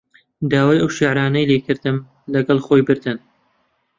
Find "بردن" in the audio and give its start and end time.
2.87-3.17